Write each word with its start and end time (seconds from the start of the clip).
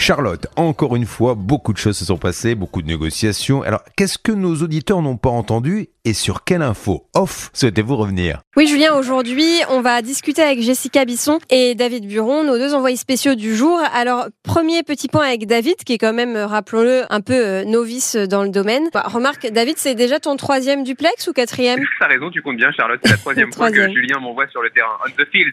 Charlotte, 0.00 0.46
encore 0.54 0.94
une 0.94 1.06
fois, 1.06 1.34
beaucoup 1.34 1.72
de 1.72 1.78
choses 1.78 1.98
se 1.98 2.04
sont 2.04 2.18
passées, 2.18 2.54
beaucoup 2.54 2.82
de 2.82 2.86
négociations. 2.86 3.62
Alors, 3.62 3.82
qu'est-ce 3.96 4.16
que 4.16 4.30
nos 4.30 4.54
auditeurs 4.62 5.02
n'ont 5.02 5.16
pas 5.16 5.28
entendu 5.28 5.88
et 6.04 6.12
sur 6.14 6.44
quelle 6.44 6.62
info 6.62 7.08
off 7.14 7.50
souhaitez-vous 7.52 7.96
revenir? 7.96 8.40
Oui, 8.56 8.68
Julien, 8.68 8.94
aujourd'hui, 8.94 9.50
on 9.68 9.80
va 9.80 10.00
discuter 10.00 10.40
avec 10.40 10.62
Jessica 10.62 11.04
Bisson 11.04 11.40
et 11.50 11.74
David 11.74 12.06
Buron, 12.06 12.44
nos 12.44 12.58
deux 12.58 12.74
envoyés 12.74 12.96
spéciaux 12.96 13.34
du 13.34 13.56
jour. 13.56 13.78
Alors, 13.92 14.28
premier 14.44 14.84
petit 14.84 15.08
point 15.08 15.26
avec 15.26 15.46
David, 15.46 15.76
qui 15.84 15.94
est 15.94 15.98
quand 15.98 16.14
même, 16.14 16.36
rappelons-le, 16.36 17.02
un 17.10 17.20
peu 17.20 17.34
euh, 17.34 17.64
novice 17.64 18.14
dans 18.14 18.44
le 18.44 18.50
domaine. 18.50 18.88
Bah, 18.94 19.02
remarque, 19.04 19.48
David, 19.50 19.78
c'est 19.78 19.96
déjà 19.96 20.20
ton 20.20 20.36
troisième 20.36 20.84
duplex 20.84 21.26
ou 21.26 21.32
quatrième? 21.32 21.80
T'as 21.98 22.06
raison, 22.06 22.30
tu 22.30 22.40
comptes 22.40 22.56
bien, 22.56 22.70
Charlotte. 22.70 23.00
C'est 23.02 23.10
la 23.10 23.16
troisième 23.18 23.52
fois 23.52 23.68
que 23.68 23.74
Troisième. 23.74 23.96
Julien 23.96 24.20
m'envoie 24.20 24.46
sur 24.48 24.62
le 24.62 24.70
terrain. 24.70 24.96
On 25.04 25.10
the 25.10 25.26
field. 25.30 25.52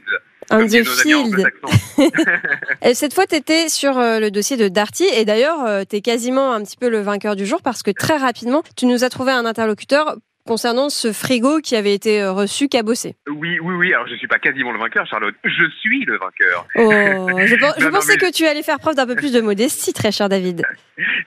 On 0.51 0.65
the 0.65 0.83
field. 0.83 1.43
cette 2.93 3.13
fois, 3.13 3.25
tu 3.25 3.35
étais 3.35 3.69
sur 3.69 3.97
euh, 3.97 4.19
le 4.19 4.31
dossier 4.31 4.57
de 4.57 4.67
Darty. 4.67 5.05
Et 5.15 5.25
d'ailleurs, 5.25 5.85
tu 5.87 5.95
es 5.95 6.01
quasiment 6.01 6.53
un 6.53 6.63
petit 6.63 6.77
peu 6.77 6.89
le 6.89 7.01
vainqueur 7.01 7.35
du 7.35 7.45
jour 7.45 7.61
parce 7.61 7.83
que 7.83 7.91
très 7.91 8.17
rapidement, 8.17 8.63
tu 8.75 8.85
nous 8.85 9.03
as 9.03 9.09
trouvé 9.09 9.31
un 9.31 9.45
interlocuteur 9.45 10.17
concernant 10.45 10.89
ce 10.89 11.11
frigo 11.11 11.59
qui 11.59 11.75
avait 11.75 11.93
été 11.93 12.21
euh, 12.21 12.31
reçu 12.31 12.67
cabossé. 12.69 13.15
Oui, 13.27 13.59
oui, 13.59 13.75
oui. 13.75 13.93
Alors, 13.93 14.07
je 14.07 14.15
suis 14.15 14.27
pas 14.27 14.39
quasiment 14.39 14.71
le 14.71 14.79
vainqueur, 14.79 15.05
Charlotte. 15.07 15.35
Je 15.43 15.65
suis 15.81 16.05
le 16.05 16.17
vainqueur. 16.17 16.67
Oh, 16.75 16.91
je, 17.45 17.55
Non, 17.85 17.91
pensais 17.91 18.17
que 18.17 18.31
tu 18.31 18.45
allais 18.45 18.63
faire 18.63 18.79
preuve 18.79 18.95
d'un 18.95 19.07
peu 19.07 19.15
plus 19.15 19.33
de 19.33 19.41
modestie, 19.41 19.91
très 19.93 20.11
cher 20.11 20.29
David. 20.29 20.63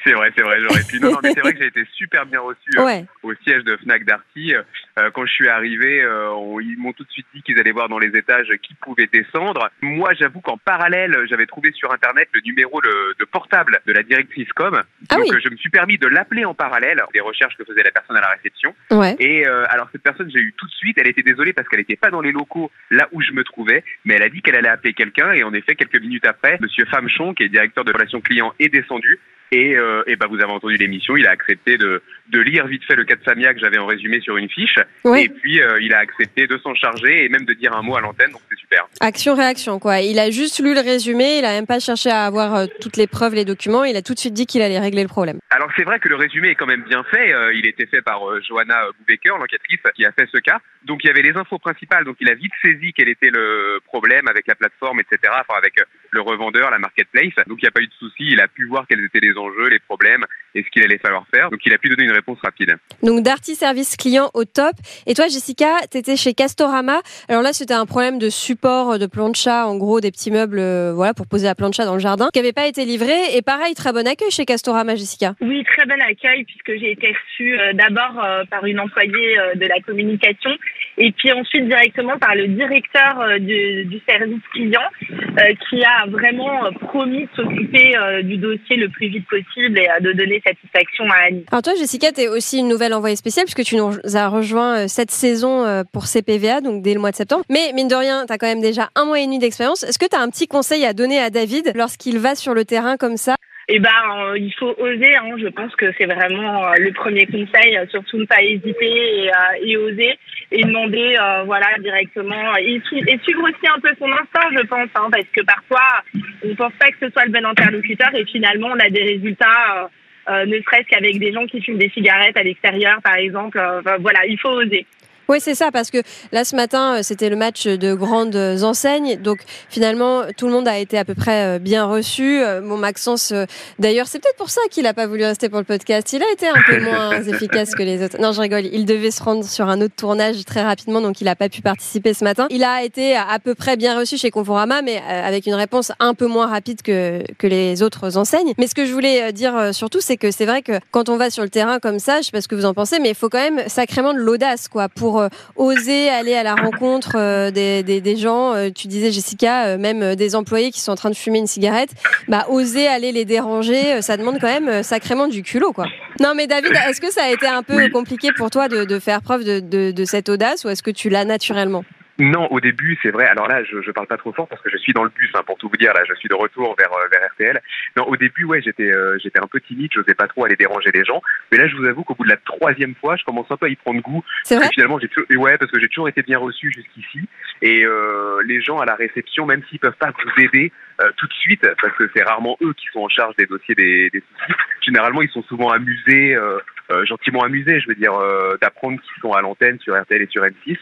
C'est 0.05 0.13
vrai, 0.13 0.31
c'est 0.35 0.43
vrai, 0.43 0.57
j'aurais 0.63 0.83
pu. 0.85 0.99
Non, 1.01 1.11
non, 1.13 1.19
mais 1.23 1.33
c'est 1.35 1.41
vrai 1.41 1.53
que 1.53 1.59
j'ai 1.59 1.67
été 1.67 1.85
super 1.93 2.25
bien 2.25 2.41
reçu 2.41 2.71
euh, 2.79 3.03
au 3.23 3.35
siège 3.45 3.65
de 3.65 3.77
Fnac 3.77 4.05
Darty. 4.07 4.55
Euh, 4.55 5.11
quand 5.13 5.27
je 5.27 5.33
suis 5.33 5.49
arrivé, 5.49 6.01
euh, 6.01 6.30
on- 6.33 6.59
ils 6.61 6.79
m'ont 6.79 6.95
tout 6.95 7.05
de 7.05 7.11
suite 7.11 7.27
dit 7.35 7.43
qu'ils 7.43 7.59
allaient 7.59 7.73
voir 7.73 7.91
dans 7.91 7.99
les 7.99 8.16
étages 8.16 8.49
qui 8.63 8.73
pouvait 8.80 9.09
descendre. 9.13 9.69
Moi, 9.82 10.15
j'avoue 10.19 10.41
qu'en 10.41 10.57
parallèle, 10.57 11.15
j'avais 11.29 11.45
trouvé 11.45 11.73
sur 11.73 11.93
Internet 11.93 12.29
le 12.32 12.41
numéro 12.47 12.80
de, 12.80 13.15
de 13.19 13.25
portable 13.27 13.80
de 13.87 13.93
la 13.93 14.03
directrice 14.03 14.51
com. 14.55 14.80
Ah 15.10 15.16
Donc, 15.16 15.27
oui. 15.30 15.38
je 15.45 15.51
me 15.51 15.57
suis 15.57 15.69
permis 15.71 15.99
de 15.99 16.07
l'appeler 16.07 16.47
en 16.47 16.55
parallèle 16.55 17.03
des 17.13 17.21
recherches 17.21 17.57
que 17.59 17.65
faisait 17.65 17.82
la 17.82 17.91
personne 17.91 18.16
à 18.16 18.21
la 18.23 18.29
réception. 18.29 18.75
Ouais. 18.91 19.07
Et 19.18 19.46
euh, 19.46 19.64
alors 19.68 19.88
cette 19.92 20.02
personne, 20.02 20.30
j'ai 20.30 20.40
eu 20.40 20.54
tout 20.56 20.66
de 20.66 20.73
suite, 20.73 20.98
elle 20.98 21.09
était 21.09 21.23
désolée 21.23 21.52
parce 21.52 21.68
qu'elle 21.68 21.80
n'était 21.80 21.96
pas 21.96 22.10
dans 22.10 22.20
les 22.20 22.32
locaux 22.32 22.70
là 22.90 23.09
où 23.12 23.23
je 23.23 23.32
me 23.32 23.45
trouvais, 23.45 23.84
mais 24.04 24.14
elle 24.14 24.23
a 24.23 24.28
dit 24.28 24.42
qu'elle 24.42 24.56
allait 24.56 24.68
appeler 24.68 24.95
quelqu'un 24.95 25.32
et 25.32 25.42
en 25.42 25.52
effet 25.52 25.74
quelques 25.74 26.01
minutes 26.01 26.26
après, 26.26 26.59
Monsieur 26.60 26.84
Famchon, 26.87 27.34
qui 27.34 27.45
est 27.45 27.48
directeur 27.48 27.84
de 27.84 27.92
relations 27.92 28.20
clients, 28.20 28.52
est 28.59 28.68
descendu. 28.68 29.18
Et, 29.52 29.77
euh, 29.77 30.02
et 30.07 30.16
bah 30.16 30.27
vous 30.29 30.37
avez 30.41 30.52
entendu 30.52 30.77
l'émission, 30.77 31.16
il 31.16 31.27
a 31.27 31.30
accepté 31.30 31.79
de, 31.79 32.02
de 32.29 32.41
lire 32.41 32.66
vite 32.66 32.85
fait 32.85 32.96
le 32.96 33.04
cas 33.04 33.16
de 33.16 33.23
Samia 33.24 33.54
que 33.54 33.60
j'avais 33.60 33.79
en 33.79 33.87
résumé 33.87 34.21
sur 34.21 34.37
une 34.37 34.49
fiche, 34.51 34.79
Ouais. 35.04 35.24
et 35.24 35.29
puis 35.30 35.60
euh, 35.63 35.80
il 35.80 35.95
a 35.95 35.99
accepté 35.99 36.46
de 36.46 36.59
s'en 36.59 36.74
charger 36.74 37.24
et 37.24 37.29
même 37.30 37.45
de 37.46 37.54
dire 37.54 37.74
un 37.74 37.80
mot 37.82 37.96
à 37.96 38.01
l'antenne, 38.02 38.30
donc 38.32 38.43
c'est 38.51 38.59
super. 38.59 38.87
Action-réaction, 39.01 39.79
quoi. 39.79 40.01
Il 40.01 40.19
a 40.19 40.30
juste 40.30 40.60
lu 40.63 40.74
le 40.74 40.80
résumé, 40.80 41.38
il 41.38 41.45
a 41.45 41.52
même 41.52 41.66
pas 41.66 41.80
cherché 41.80 42.10
à 42.10 42.24
avoir 42.26 42.54
euh, 42.54 42.66
toutes 42.80 42.96
les 42.99 43.07
preuves, 43.07 43.35
les 43.35 43.45
documents, 43.46 43.85
il 43.85 43.96
a 43.96 44.02
tout 44.02 44.13
de 44.15 44.19
suite 44.19 44.35
dit 44.35 44.45
qu'il 44.46 44.60
allait 44.60 44.79
régler 44.79 45.02
le 45.02 45.09
problème. 45.09 45.38
Alors 45.51 45.71
c'est 45.76 45.85
vrai 45.85 45.99
que 45.99 46.09
le 46.09 46.16
résumé 46.16 46.49
est 46.51 46.54
quand 46.54 46.66
même 46.66 46.82
bien 46.82 47.02
fait. 47.04 47.32
Euh, 47.32 47.52
il 47.54 47.66
était 47.66 47.87
fait 47.87 48.02
par 48.02 48.29
euh, 48.29 48.41
Johanna 48.46 48.82
Boubecker, 48.99 49.30
l'enquêtrice, 49.38 49.80
qui 49.95 50.04
a 50.04 50.13
fait 50.13 50.29
ce 50.30 50.38
cas. 50.38 50.59
Donc 50.85 51.02
il 51.02 51.07
y 51.07 51.10
avait 51.10 51.23
les 51.23 51.37
infos 51.37 51.59
principales. 51.59 52.04
Donc 52.04 52.16
il 52.21 52.29
a 52.30 52.35
vite 52.35 52.52
saisi 52.63 52.93
quel 52.95 53.09
était 53.09 53.30
le 53.30 53.80
problème 53.87 54.29
avec 54.29 54.46
la 54.46 54.54
plateforme, 54.54 55.01
etc. 55.01 55.19
Enfin 55.41 55.59
avec 55.59 55.74
le 56.10 56.21
revendeur, 56.21 56.71
la 56.71 56.79
marketplace. 56.79 57.32
Donc 57.46 57.59
il 57.60 57.65
n'y 57.65 57.69
a 57.69 57.73
pas 57.73 57.80
eu 57.80 57.87
de 57.87 57.93
souci. 57.99 58.26
Il 58.29 58.41
a 58.41 58.49
pu 58.49 58.66
voir 58.66 58.87
quels 58.88 59.02
étaient 59.04 59.21
les 59.21 59.38
enjeux, 59.39 59.69
les 59.69 59.79
problèmes 59.79 60.25
et 60.55 60.63
ce 60.63 60.69
qu'il 60.71 60.83
allait 60.83 60.99
falloir 60.99 61.25
faire. 61.33 61.51
Donc 61.51 61.61
il 61.65 61.73
a 61.73 61.79
pu 61.79 61.89
donner 61.89 62.05
une 62.05 62.13
réponse 62.13 62.39
rapide. 62.43 62.77
Donc 63.03 63.23
Darty 63.23 63.55
service 63.55 63.97
client 63.97 64.31
au 64.34 64.44
top. 64.44 64.72
Et 65.06 65.15
toi, 65.15 65.27
Jessica, 65.28 65.69
t'étais 65.91 66.17
chez 66.17 66.34
Castorama. 66.34 67.00
Alors 67.28 67.43
là, 67.43 67.53
c'était 67.53 67.75
un 67.75 67.87
problème 67.87 68.19
de 68.19 68.28
support 68.28 68.99
de 68.99 69.06
plancha, 69.06 69.66
en 69.66 69.77
gros 69.77 70.00
des 70.00 70.11
petits 70.11 70.31
meubles, 70.31 70.59
euh, 70.59 70.93
voilà, 70.94 71.15
pour 71.15 71.27
poser 71.27 71.47
la 71.47 71.55
plancha 71.55 71.84
dans 71.84 71.94
le 71.94 72.00
jardin, 72.00 72.28
qui 72.32 72.41
n'avait 72.41 72.53
pas 72.53 72.66
été 72.66 72.84
livré. 72.84 73.15
Et 73.34 73.43
pareil, 73.43 73.75
très 73.75 73.93
bon 73.93 74.06
accueil 74.06 74.31
chez 74.31 74.44
Castorama, 74.44 74.97
Jessica. 74.97 75.34
Oui, 75.41 75.65
très 75.65 75.87
bon 75.87 76.00
accueil 76.00 76.44
puisque 76.44 76.81
j'ai 76.81 76.93
été 76.93 77.09
reçue 77.09 77.59
euh, 77.59 77.72
d'abord 77.75 78.22
euh, 78.25 78.44
par 78.50 78.65
une 78.65 78.81
employée 78.81 79.38
euh, 79.38 79.54
de 79.54 79.66
la 79.66 79.81
communication 79.81 80.50
et 80.97 81.12
puis 81.12 81.32
ensuite 81.32 81.66
directement 81.66 82.19
par 82.19 82.34
le 82.34 82.48
directeur 82.48 83.21
euh, 83.21 83.38
du, 83.38 83.84
du 83.84 84.00
service 84.09 84.43
client 84.53 84.82
euh, 85.12 85.54
qui 85.69 85.82
a 85.84 86.06
vraiment 86.09 86.72
promis 86.81 87.22
de 87.22 87.28
s'occuper 87.37 87.97
euh, 87.97 88.22
du 88.22 88.37
dossier 88.37 88.77
le 88.77 88.88
plus 88.88 89.09
vite 89.09 89.27
possible 89.28 89.78
et 89.78 89.89
euh, 89.89 90.00
de 90.00 90.12
donner 90.12 90.43
satisfaction 90.44 91.05
à 91.11 91.28
Annie. 91.28 91.44
Alors 91.50 91.62
toi, 91.62 91.75
Jessica, 91.78 92.12
t'es 92.12 92.28
aussi 92.28 92.59
une 92.59 92.69
nouvelle 92.69 92.94
envoyée 92.94 93.16
spéciale 93.16 93.44
puisque 93.44 93.65
tu 93.65 93.77
nous 93.77 93.93
as 94.15 94.28
rejoint 94.28 94.84
euh, 94.84 94.89
cette 94.89 95.11
saison 95.11 95.65
euh, 95.65 95.83
pour 95.93 96.06
CPVA, 96.06 96.61
donc 96.61 96.83
dès 96.83 96.94
le 96.94 97.00
mois 97.00 97.11
de 97.11 97.16
septembre. 97.16 97.44
Mais 97.49 97.72
mine 97.75 97.89
de 97.89 97.94
rien, 97.94 98.25
t'as 98.27 98.39
quand 98.39 98.47
même 98.47 98.61
déjà 98.61 98.89
un 98.94 99.05
mois 99.05 99.21
et 99.21 99.25
demi 99.25 99.39
d'expérience. 99.39 99.83
Est-ce 99.83 99.99
que 99.99 100.06
t'as 100.06 100.21
un 100.21 100.31
petit 100.31 100.49
conseil 100.49 100.84
à 100.84 100.93
donner 100.93 101.19
à 101.21 101.31
David 101.31 101.72
lorsqu'il 101.75 102.19
va 102.19 102.34
sur 102.34 102.55
le 102.55 102.65
terrain 102.65 102.97
comme 102.97 103.16
ça? 103.16 103.37
Eh 103.71 103.78
ben, 103.81 103.91
euh, 104.19 104.39
il 104.39 104.53
faut 104.55 104.75
oser. 104.78 105.15
Hein, 105.15 105.37
je 105.37 105.49
pense 105.49 105.75
que 105.77 105.93
c'est 105.99 106.06
vraiment 106.06 106.65
euh, 106.65 106.75
le 106.78 106.91
premier 106.93 107.27
conseil. 107.27 107.77
euh, 107.77 107.87
surtout 107.91 108.16
ne 108.16 108.25
pas 108.25 108.43
hésiter 108.43 108.72
et, 108.87 109.31
et 109.62 109.77
oser 109.77 110.19
et 110.50 110.62
demander, 110.62 111.16
euh, 111.20 111.42
voilà, 111.44 111.66
directement. 111.81 112.56
Et, 112.56 112.81
et 112.92 113.19
suivre 113.19 113.42
aussi 113.42 113.69
un 113.69 113.81
peu 113.81 113.91
son 113.98 114.10
instinct, 114.10 114.48
je 114.56 114.66
pense, 114.66 114.88
hein, 114.94 115.09
parce 115.10 115.28
que 115.32 115.42
parfois 115.42 116.03
on 116.44 116.54
pense 116.54 116.72
pas 116.78 116.91
que 116.91 116.97
ce 117.00 117.10
soit 117.10 117.26
le 117.26 117.32
bon 117.32 117.44
interlocuteur 117.44 118.14
et 118.14 118.25
finalement 118.25 118.69
on 118.69 118.78
a 118.81 118.88
des 118.91 119.03
résultats. 119.03 119.84
euh, 119.84 119.88
euh, 120.28 120.44
ne 120.44 120.60
serait-ce 120.60 120.88
qu'avec 120.88 121.19
des 121.19 121.32
gens 121.32 121.47
qui 121.47 121.60
fument 121.62 121.78
des 121.78 121.88
cigarettes 121.88 122.36
à 122.36 122.42
l'extérieur, 122.42 123.00
par 123.03 123.16
exemple. 123.16 123.59
Euh, 123.59 123.81
voilà, 123.98 124.26
il 124.26 124.38
faut 124.38 124.50
oser. 124.50 124.86
Oui, 125.31 125.41
c'est 125.43 125.55
ça, 125.55 125.71
parce 125.71 125.91
que 125.91 125.99
là, 126.33 126.43
ce 126.43 126.56
matin, 126.56 126.94
euh, 126.94 127.00
c'était 127.03 127.28
le 127.28 127.37
match 127.37 127.66
de 127.66 127.93
grandes 127.93 128.34
enseignes. 128.34 129.16
Donc, 129.16 129.41
finalement, 129.69 130.22
tout 130.39 130.47
le 130.47 130.53
monde 130.53 130.66
a 130.66 130.78
été 130.78 130.97
à 130.97 131.05
peu 131.05 131.15
près 131.15 131.44
euh, 131.44 131.59
bien 131.59 131.84
reçu. 131.84 132.41
Euh, 132.43 132.62
Bon, 132.62 132.78
Maxence, 132.78 133.34
d'ailleurs, 133.78 134.06
c'est 134.06 134.21
peut-être 134.21 134.39
pour 134.39 134.49
ça 134.49 134.62
qu'il 134.71 134.84
n'a 134.84 134.94
pas 134.94 135.06
voulu 135.06 135.25
rester 135.25 135.50
pour 135.50 135.59
le 135.59 135.66
podcast. 135.66 136.11
Il 136.15 136.22
a 136.22 136.33
été 136.33 136.49
un 136.49 136.55
peu 136.66 136.81
moins 136.91 137.22
efficace 137.22 137.75
que 137.75 137.83
les 137.83 138.03
autres. 138.03 138.19
Non, 138.19 138.33
je 138.33 138.41
rigole. 138.41 138.65
Il 138.72 138.87
devait 138.87 139.11
se 139.11 139.22
rendre 139.22 139.44
sur 139.44 139.69
un 139.69 139.83
autre 139.83 139.94
tournage 139.94 140.47
très 140.47 140.62
rapidement, 140.62 141.03
donc 141.03 141.21
il 141.21 141.25
n'a 141.25 141.37
pas 141.37 141.50
pu 141.50 141.60
participer 141.60 142.15
ce 142.15 142.25
matin. 142.25 142.47
Il 142.49 142.65
a 142.65 142.83
été 142.83 143.15
à 143.15 143.39
peu 143.39 143.55
près 143.55 143.77
bien 143.77 143.99
reçu 143.99 144.16
chez 144.16 144.31
Conforama, 144.31 144.81
mais 144.81 144.97
avec 145.06 145.47
une 145.47 145.55
réponse 145.55 145.93
un 146.00 146.15
peu 146.15 146.27
moins 146.27 146.47
rapide 146.47 146.81
que, 146.81 147.22
que 147.37 147.47
les 147.47 147.83
autres 147.83 148.16
enseignes. 148.16 148.55
Mais 148.56 148.66
ce 148.66 148.75
que 148.75 148.87
je 148.87 148.93
voulais 148.95 149.31
dire 149.33 149.75
surtout, 149.75 150.00
c'est 150.00 150.16
que 150.16 150.31
c'est 150.31 150.47
vrai 150.47 150.62
que 150.62 150.72
quand 150.91 151.10
on 151.10 151.19
va 151.19 151.28
sur 151.28 151.43
le 151.43 151.50
terrain 151.50 151.81
comme 151.81 151.99
ça, 151.99 152.21
je 152.21 152.27
sais 152.27 152.33
pas 152.33 152.41
ce 152.41 152.49
que 152.49 152.55
vous 152.55 152.65
en 152.65 152.75
pensez, 152.75 152.99
mais 152.99 153.10
il 153.10 153.15
faut 153.15 153.28
quand 153.28 153.39
même 153.39 153.69
sacrément 153.69 154.15
de 154.15 154.19
l'audace, 154.19 154.69
quoi, 154.69 154.89
pour 154.89 155.17
euh, 155.20 155.28
oser 155.56 156.08
aller 156.08 156.34
à 156.34 156.42
la 156.42 156.54
rencontre 156.54 157.12
euh, 157.16 157.50
des, 157.50 157.82
des, 157.82 158.00
des 158.00 158.16
gens. 158.16 158.54
Euh, 158.54 158.70
tu 158.74 158.88
disais, 158.88 159.10
Jessica, 159.10 159.76
même 159.76 160.14
des 160.14 160.34
employés 160.34 160.70
qui 160.70 160.80
sont 160.80 160.92
en 160.92 160.96
train 160.96 161.10
de 161.10 161.16
fumer 161.16 161.38
une 161.38 161.46
cigarette, 161.46 161.90
bah, 162.28 162.46
oser 162.48 162.86
aller 162.86 163.12
les 163.12 163.24
déranger, 163.24 164.02
ça 164.02 164.16
demande 164.16 164.38
quand 164.40 164.60
même 164.60 164.82
sacrément 164.82 165.28
du 165.28 165.42
culot, 165.42 165.72
quoi. 165.72 165.86
Non, 166.20 166.32
mais 166.34 166.46
David, 166.46 166.72
est-ce 166.88 167.00
que 167.00 167.12
ça 167.12 167.24
a 167.24 167.30
été 167.30 167.46
un 167.46 167.62
peu 167.62 167.88
compliqué 167.90 168.30
pour 168.36 168.50
toi 168.50 168.68
de, 168.68 168.84
de 168.84 168.98
faire 168.98 169.22
preuve 169.22 169.44
de, 169.44 169.60
de, 169.60 169.90
de 169.92 170.04
cette 170.04 170.28
audace 170.28 170.64
ou 170.64 170.68
est-ce 170.68 170.82
que 170.82 170.90
tu 170.90 171.08
l'as 171.08 171.24
naturellement? 171.24 171.84
Non, 172.18 172.48
au 172.50 172.60
début, 172.60 172.98
c'est 173.02 173.10
vrai. 173.10 173.26
Alors 173.26 173.46
là, 173.46 173.62
je, 173.62 173.80
je 173.80 173.90
parle 173.92 174.08
pas 174.08 174.16
trop 174.16 174.32
fort 174.32 174.48
parce 174.48 174.60
que 174.60 174.70
je 174.70 174.76
suis 174.76 174.92
dans 174.92 175.04
le 175.04 175.10
bus, 175.10 175.30
hein, 175.34 175.42
pour 175.46 175.56
tout 175.56 175.68
vous 175.68 175.76
dire. 175.76 175.92
Là, 175.94 176.02
je 176.08 176.14
suis 176.14 176.28
de 176.28 176.34
retour 176.34 176.74
vers, 176.76 176.92
euh, 176.92 177.06
vers 177.12 177.30
RTL. 177.30 177.60
Non, 177.96 178.04
au 178.08 178.16
début, 178.16 178.44
ouais, 178.44 178.60
j'étais, 178.60 178.90
euh, 178.92 179.16
j'étais 179.22 179.40
un 179.40 179.46
peu 179.46 179.60
timide. 179.60 179.90
J'osais 179.94 180.14
pas 180.14 180.26
trop 180.26 180.44
aller 180.44 180.56
déranger 180.56 180.90
les 180.92 181.04
gens. 181.04 181.22
Mais 181.52 181.58
là, 181.58 181.68
je 181.68 181.76
vous 181.76 181.86
avoue 181.86 182.02
qu'au 182.02 182.14
bout 182.14 182.24
de 182.24 182.30
la 182.30 182.36
troisième 182.36 182.94
fois, 182.96 183.16
je 183.16 183.24
commence 183.24 183.46
un 183.50 183.56
peu 183.56 183.66
à 183.66 183.68
y 183.68 183.76
prendre 183.76 184.00
goût. 184.00 184.24
C'est 184.42 184.56
vrai 184.56 184.68
finalement, 184.72 184.98
j'ai 184.98 185.36
ouais, 185.36 185.58
parce 185.58 185.70
que 185.70 185.80
j'ai 185.80 185.88
toujours 185.88 186.08
été 186.08 186.22
bien 186.22 186.38
reçu 186.38 186.72
jusqu'ici. 186.72 187.28
Et 187.62 187.84
euh, 187.84 188.42
les 188.44 188.60
gens 188.60 188.78
à 188.78 188.84
la 188.84 188.94
réception, 188.96 189.46
même 189.46 189.62
s'ils 189.68 189.78
peuvent 189.78 189.96
pas 189.98 190.10
vous 190.10 190.42
aider 190.42 190.72
euh, 191.00 191.10
tout 191.16 191.26
de 191.26 191.32
suite, 191.34 191.66
parce 191.80 191.96
que 191.96 192.10
c'est 192.14 192.22
rarement 192.22 192.56
eux 192.62 192.72
qui 192.74 192.86
sont 192.92 193.00
en 193.00 193.08
charge 193.08 193.36
des 193.36 193.46
dossiers 193.46 193.74
des, 193.74 194.10
des 194.10 194.20
soucis. 194.20 194.58
Généralement, 194.80 195.22
ils 195.22 195.30
sont 195.30 195.42
souvent 195.42 195.70
amusés, 195.70 196.34
euh, 196.34 196.58
euh, 196.90 197.04
gentiment 197.04 197.42
amusés, 197.42 197.80
je 197.80 197.88
veux 197.88 197.94
dire, 197.94 198.14
euh, 198.14 198.56
d'apprendre 198.62 198.98
qu'ils 199.00 199.20
sont 199.20 199.32
à 199.32 199.42
l'antenne 199.42 199.78
sur 199.80 200.00
RTL 200.00 200.22
et 200.22 200.26
sur 200.26 200.42
M6. 200.42 200.78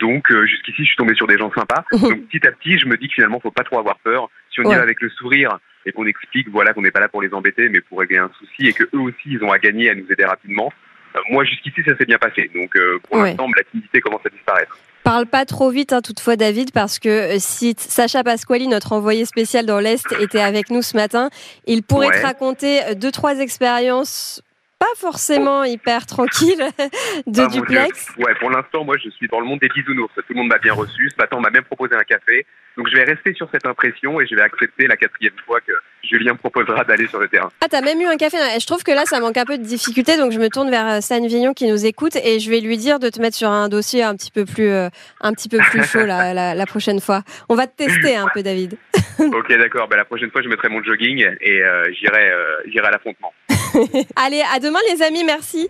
Donc 0.00 0.30
euh, 0.30 0.46
jusqu'ici, 0.46 0.82
je 0.82 0.88
suis 0.88 0.96
tombé 0.96 1.14
sur 1.14 1.26
des 1.26 1.38
gens 1.38 1.52
sympas. 1.52 1.84
Donc 1.92 2.26
petit 2.28 2.46
à 2.46 2.52
petit, 2.52 2.78
je 2.78 2.86
me 2.86 2.96
dis 2.96 3.08
que 3.08 3.14
finalement, 3.14 3.38
faut 3.40 3.50
pas 3.50 3.64
trop 3.64 3.78
avoir 3.78 3.98
peur. 3.98 4.28
Si 4.52 4.60
on 4.60 4.64
y 4.64 4.66
Ouais. 4.68 4.76
va 4.76 4.82
avec 4.82 5.00
le 5.00 5.08
sourire 5.10 5.58
et 5.86 5.92
qu'on 5.92 6.06
explique, 6.06 6.48
voilà, 6.50 6.72
qu'on 6.72 6.82
n'est 6.82 6.90
pas 6.90 7.00
là 7.00 7.08
pour 7.08 7.22
les 7.22 7.32
embêter, 7.32 7.68
mais 7.68 7.80
pour 7.80 8.00
régler 8.00 8.18
un 8.18 8.30
souci, 8.38 8.66
et 8.68 8.72
que 8.72 8.84
eux 8.94 8.98
aussi, 9.00 9.16
ils 9.26 9.42
ont 9.44 9.52
à 9.52 9.58
gagner 9.58 9.90
à 9.90 9.94
nous 9.94 10.06
aider 10.10 10.24
rapidement. 10.24 10.72
euh, 11.16 11.20
moi, 11.30 11.44
jusqu'ici, 11.44 11.82
ça 11.86 11.96
s'est 11.96 12.04
bien 12.06 12.18
passé. 12.18 12.50
Donc 12.54 12.74
euh, 12.76 12.98
pour 13.08 13.18
Ouais. 13.18 13.28
l'instant, 13.30 13.48
la 13.56 13.64
timidité 13.64 14.00
commence 14.00 14.20
à 14.24 14.28
disparaître. 14.30 14.78
Parle 15.02 15.26
pas 15.26 15.44
trop 15.46 15.70
vite, 15.70 15.92
hein, 15.94 16.02
toutefois, 16.02 16.36
David, 16.36 16.72
parce 16.72 16.98
que 16.98 17.38
si 17.38 17.74
Sacha 17.78 18.22
Pasquali, 18.22 18.68
notre 18.68 18.92
envoyé 18.92 19.24
spécial 19.24 19.64
dans 19.66 19.80
l'Est, 19.80 20.12
était 20.20 20.40
avec 20.40 20.70
nous 20.70 20.82
ce 20.82 20.94
matin, 20.96 21.30
il 21.66 21.82
pourrait 21.82 22.08
Ouais. 22.08 22.20
te 22.20 22.26
raconter 22.26 22.80
deux, 22.96 23.10
trois 23.10 23.40
expériences 23.40 24.42
pas 24.80 24.86
forcément 24.96 25.62
hyper 25.62 26.06
tranquille 26.06 26.64
de 27.26 27.42
Ah, 27.42 27.46
duplex. 27.48 28.08
Ouais, 28.18 28.34
pour 28.40 28.50
l'instant, 28.50 28.82
moi, 28.82 28.96
je 29.02 29.10
suis 29.10 29.28
dans 29.28 29.38
le 29.40 29.46
monde 29.46 29.60
des 29.60 29.68
bisounours. 29.68 30.12
Tout 30.14 30.22
le 30.30 30.36
monde 30.36 30.48
m'a 30.48 30.58
bien 30.58 30.72
reçu. 30.72 31.08
Ce 31.10 31.16
matin, 31.16 31.36
on 31.38 31.40
m'a 31.40 31.50
même 31.50 31.64
proposé 31.64 31.94
un 31.94 32.02
café. 32.02 32.46
Donc, 32.78 32.88
je 32.88 32.96
vais 32.96 33.04
rester 33.04 33.34
sur 33.34 33.46
cette 33.52 33.66
impression 33.66 34.20
et 34.20 34.26
je 34.26 34.34
vais 34.34 34.40
accepter 34.40 34.86
la 34.86 34.96
quatrième 34.96 35.34
fois 35.44 35.60
que 35.60 35.72
Julien 36.02 36.32
me 36.32 36.38
proposera 36.38 36.82
d'aller 36.84 37.06
sur 37.08 37.18
le 37.20 37.28
terrain. 37.28 37.50
Ah, 37.60 37.66
t'as 37.70 37.82
même 37.82 38.00
eu 38.00 38.06
un 38.06 38.16
café. 38.16 38.38
Je 38.58 38.66
trouve 38.66 38.82
que 38.82 38.90
là, 38.92 39.02
ça 39.04 39.20
manque 39.20 39.36
un 39.36 39.44
peu 39.44 39.58
de 39.58 39.62
difficulté, 39.64 40.16
donc 40.16 40.32
je 40.32 40.38
me 40.38 40.48
tourne 40.48 40.70
vers 40.70 40.86
euh, 40.88 41.00
Stan 41.02 41.20
Vignon 41.20 41.52
qui 41.52 41.68
nous 41.70 41.84
écoute 41.84 42.16
et 42.16 42.40
je 42.40 42.48
vais 42.50 42.60
lui 42.60 42.78
dire 42.78 42.98
de 42.98 43.10
te 43.10 43.20
mettre 43.20 43.36
sur 43.36 43.50
un 43.50 43.68
dossier 43.68 44.02
un 44.02 44.16
petit 44.16 44.30
peu 44.30 44.46
plus, 44.46 44.70
euh, 44.70 44.88
un 45.20 45.34
petit 45.34 45.48
peu 45.50 45.58
plus 45.58 45.84
chaud 45.84 46.06
la, 46.06 46.32
la, 46.40 46.54
la 46.54 46.66
prochaine 46.66 47.00
fois. 47.00 47.22
On 47.50 47.54
va 47.54 47.66
te 47.66 47.76
tester 47.76 48.16
un 48.16 48.28
peu, 48.32 48.42
David. 48.42 48.78
ok, 49.18 49.48
d'accord. 49.58 49.86
Bah, 49.88 49.96
la 49.96 50.06
prochaine 50.06 50.30
fois, 50.30 50.40
je 50.40 50.48
mettrai 50.48 50.68
mon 50.70 50.82
jogging 50.82 51.26
et 51.40 51.62
euh, 51.62 51.92
j'irai, 51.92 52.30
euh, 52.30 52.62
j'irai 52.66 52.86
à 52.86 52.90
l'affrontement. 52.92 53.34
Allez, 54.16 54.42
à 54.52 54.58
demain, 54.60 54.80
les 54.92 55.02
amis. 55.02 55.24
Merci. 55.24 55.68